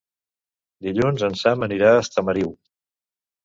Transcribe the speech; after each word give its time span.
Dilluns 0.87 1.27
en 1.29 1.39
Sam 1.43 1.67
anirà 1.69 1.93
a 1.99 2.03
Estamariu. 2.07 2.53